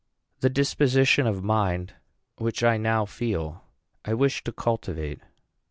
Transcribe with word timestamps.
The 0.39 0.49
disposition 0.49 1.27
of 1.27 1.43
mind 1.43 1.93
which 2.39 2.63
I 2.63 2.77
now 2.77 3.05
feel 3.05 3.63
I 4.03 4.15
wish 4.15 4.43
to 4.45 4.51
cultivate. 4.51 5.21